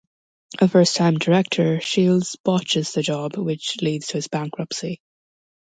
A 0.59 0.67
first-time 0.67 1.19
director, 1.19 1.79
Shields 1.79 2.35
botches 2.43 2.91
the 2.93 3.03
job, 3.03 3.37
which 3.37 3.79
leads 3.83 4.07
to 4.07 4.13
his 4.13 4.27
bankruptcy. 4.27 4.99